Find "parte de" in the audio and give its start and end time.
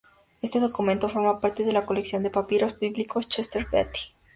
1.39-1.71